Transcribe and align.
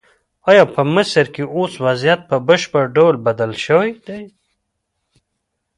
ایا 0.49 0.63
په 0.73 0.81
مصر 0.95 1.25
کې 1.33 1.43
اوس 1.55 1.73
وضعیت 1.85 2.19
په 2.29 2.35
بشپړ 2.47 2.83
ډول 2.97 3.15
بدل 3.27 3.51
شوی 3.65 3.89
دی؟ 4.05 4.23